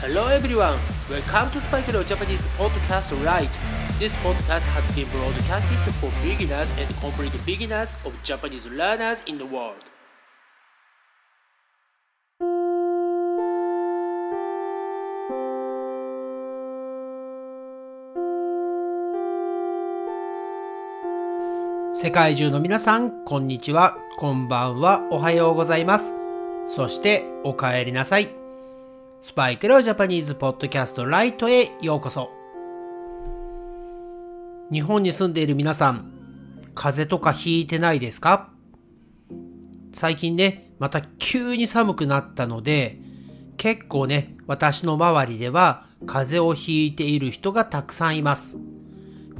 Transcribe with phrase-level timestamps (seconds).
[0.00, 0.78] Hello everyone,
[1.10, 3.50] welcome to Spike Leo Japanese Podcast Right.
[3.98, 9.44] This podcast has been broadcasted for beginners and complete beginners of Japanese learners in the
[9.44, 9.74] world.
[21.92, 26.14] 世界中の皆さん、こんにちは、こんばんは、おはようございます。
[26.68, 28.47] そして、お帰りなさい。
[29.20, 32.30] スパイクロジャパニーズポッドキャストライトへようこそ。
[34.70, 36.12] 日本に住んでいる皆さん、
[36.72, 38.50] 風邪とかひいてないですか？
[39.92, 43.00] 最近ね、また急に寒くなったので、
[43.56, 48.60] 結構ね、私の周りでは風邪をひいている人がたくさんいます。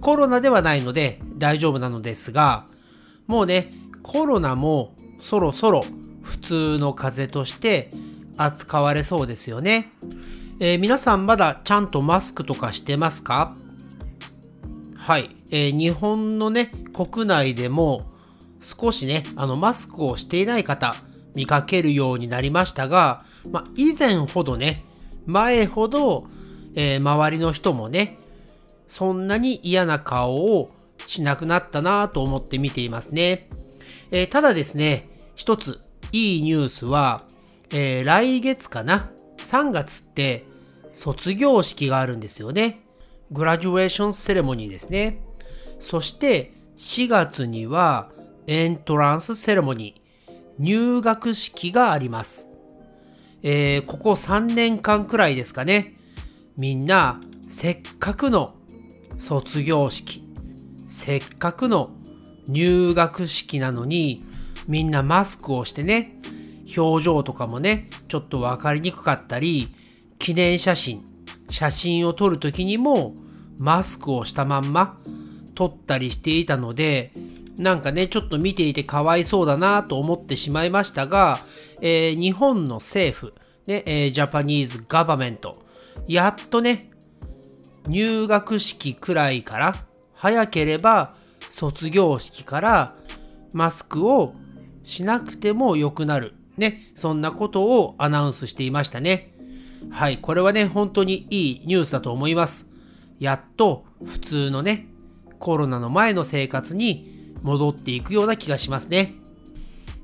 [0.00, 2.64] コロナではないので大丈夫なのですが、
[3.26, 3.68] もうね、
[4.02, 5.84] コロナもそろそろ
[6.22, 7.90] 普通の風邪として
[8.36, 9.90] 扱われそうですよね。
[10.58, 13.54] えー、皆さんまだちゃんとマスクとかしてますか？
[14.96, 18.10] はい、えー、日本のね、国内でも
[18.60, 20.94] 少しね、あのマスクをしていない方
[21.34, 24.84] 見かけるようになりましたが、ま、以前ほどね、
[25.26, 26.26] 前ほど、
[26.74, 28.18] えー、周りの人もね、
[28.88, 30.70] そんなに嫌な顔を
[31.06, 33.48] しなくなったなと思って見ていますね。
[34.10, 35.78] えー、ただですね、一つ
[36.12, 37.22] いいニュースは、
[37.70, 40.46] えー、来月かな ?3 月って
[40.92, 42.82] 卒業式があるんですよね。
[43.30, 45.22] グラジュエーションセレモニーですね。
[45.78, 48.10] そして4月には
[48.46, 52.50] エントランスセレモニー、入学式があります。
[53.42, 55.94] えー、ここ3年間くらいですかね。
[56.56, 58.54] みんなせっかくの
[59.18, 60.22] 卒業式、
[60.88, 61.90] せっかくの
[62.48, 64.24] 入学式なのに、
[64.68, 66.15] みんなマスクをしてね、
[66.76, 69.74] 表情とかもね、ちょっとわかりにくかったり、
[70.18, 71.04] 記念写真、
[71.50, 73.14] 写真を撮るときにも
[73.58, 74.98] マスクをしたまんま
[75.54, 77.12] 撮ったりしていたので、
[77.58, 81.38] なんかね、ちょっと見ていてかわいそうだなと思ってしまいましたが、
[81.80, 83.34] えー、日本の政府、
[83.66, 85.54] ね、え、ジャパニーズガバメント、
[86.06, 86.90] やっとね、
[87.88, 89.74] 入学式くらいから、
[90.18, 91.14] 早ければ
[91.50, 92.94] 卒業式から
[93.52, 94.34] マスクを
[94.82, 96.34] しなくても良くなる。
[96.56, 99.32] ね、そんなことをアナウンスしていましたね。
[99.90, 102.68] はい、これはね、本当にいいニュースだと思います。
[103.18, 104.88] やっと普通のね、
[105.38, 109.14] コロナの前の生活に戻っていくような気がしますね。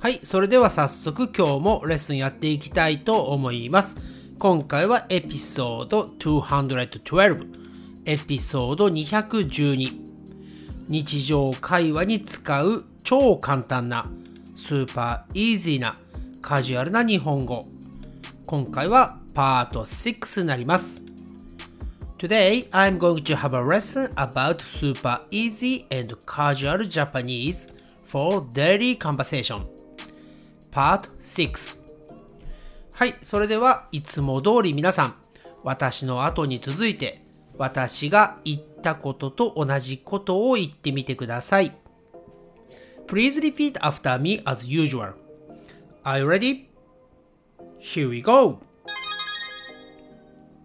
[0.00, 3.96] はい、それでは早速今日もレッスンやっていきたいと思います。
[4.38, 7.66] 今回はエピソード212。
[8.04, 10.06] エピソード212
[10.88, 14.04] 日常会話に使う超簡単な
[14.54, 15.98] スーパーイージーな
[16.46, 17.66] カジュアルな日本語
[18.46, 21.02] 今回はパート6になります
[22.18, 27.74] Today I'm going to have a lesson about super easy and casual Japanese
[28.04, 29.66] for daily conversation
[30.70, 31.80] Part 6
[32.94, 35.14] はい、それではいつも通り皆さん
[35.64, 37.22] 私の後に続いて
[37.58, 41.76] 私が言ったことと同じことを言ってみてください。
[43.08, 45.25] Please repeat after me as usual.
[46.06, 46.70] Are you ready?
[47.80, 48.60] Here we go!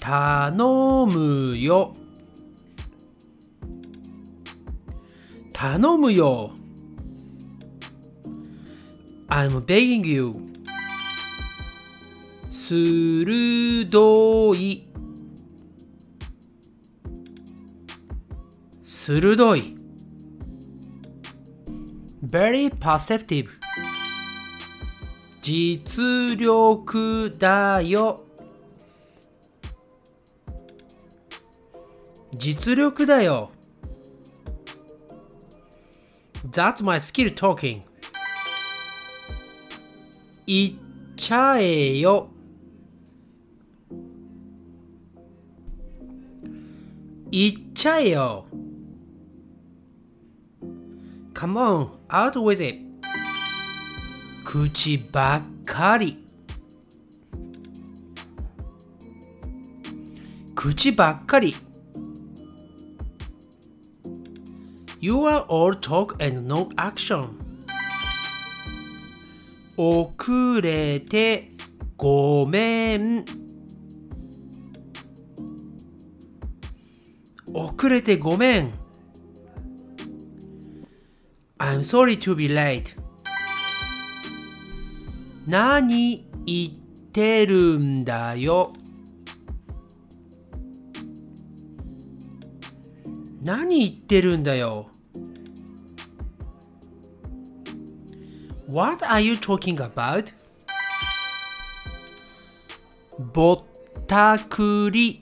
[0.00, 1.92] 頼むよ
[5.52, 6.54] 頼むよ
[9.28, 10.32] I'm begging you
[12.48, 14.88] 鋭い
[18.82, 19.76] 鋭い
[22.24, 23.65] very perceptive
[25.48, 28.20] 実力だよ
[32.32, 33.52] 実力だよ
[36.50, 37.80] That's my skill talking
[40.48, 42.28] 言っちゃえよ
[47.30, 48.46] 言っちゃえよ
[51.34, 52.85] Come on, out with it.
[54.58, 56.24] 口ばっかり。
[60.54, 61.54] 口ばっかり。
[64.98, 67.32] You are all talk and no action.
[69.76, 71.50] 遅れて
[71.98, 73.26] ごめん。
[77.52, 78.70] 遅れてごめん。
[81.58, 83.05] I'm sorry to be late.
[85.46, 88.72] 何言ってるんだよ。
[93.42, 94.88] 何言ってるんだよ。
[98.68, 100.32] What are you talking about?
[103.32, 103.62] ぼっ
[104.06, 105.20] たくり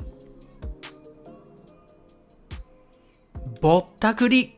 [3.60, 4.56] ぼったくり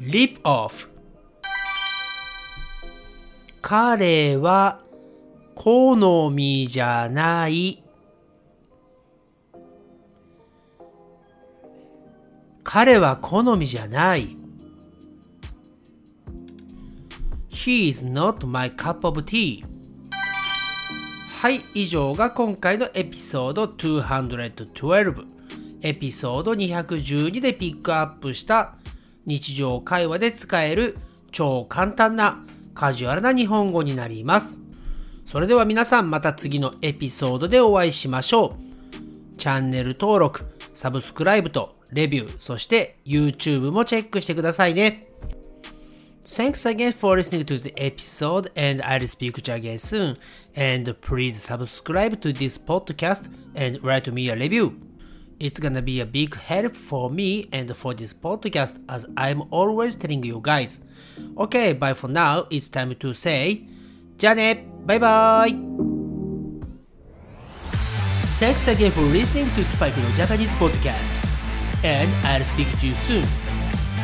[0.00, 0.91] Lip off
[3.62, 4.82] 彼は
[5.54, 7.84] 好みじゃない。
[12.64, 14.36] 彼は好みじゃない。
[17.50, 19.62] He is not my cup of tea.
[21.40, 25.24] はい以上が今回のエピソード212
[25.82, 28.74] エピソード212でピックアップした
[29.26, 30.96] 日常会話で使える
[31.30, 32.40] 超簡単な
[32.74, 34.62] カジュアルな日本語になります。
[35.26, 38.56] それでは皆さんまた次のエピソードでお会いしましょ
[39.34, 39.36] う。
[39.38, 45.00] チャンネル登録、サブスクライブとレビュー、そして YouTube もチェックしてくださいね。
[46.24, 50.16] Thanks again for listening to the episode and I'll speak to you again soon.
[50.54, 54.91] And please subscribe to this podcast and write me a review.
[55.41, 59.95] It's gonna be a big help for me and for this podcast as I'm always
[59.95, 60.81] telling you guys.
[61.37, 62.47] Okay, bye for now.
[62.49, 63.61] It's time to say
[64.17, 65.53] じゃあねバイバイ
[68.39, 71.11] Thanks again for listening to Spike no Japanese podcast.
[71.83, 73.21] And I'll speak to you soon.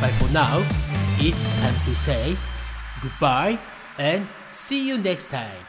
[0.00, 0.58] Bye for now.
[1.18, 2.36] It's time to say
[3.02, 3.58] goodbye
[3.98, 5.67] and see you next time.